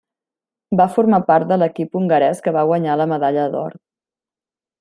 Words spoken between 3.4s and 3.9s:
d'or.